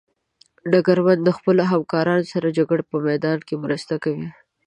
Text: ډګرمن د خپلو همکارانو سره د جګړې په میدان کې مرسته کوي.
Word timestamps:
ډګرمن 0.71 1.19
د 1.23 1.29
خپلو 1.37 1.61
همکارانو 1.71 2.29
سره 2.33 2.47
د 2.49 2.53
جګړې 2.57 2.83
په 2.91 2.97
میدان 3.07 3.37
کې 3.47 3.55
مرسته 3.63 3.93
کوي. 4.03 4.27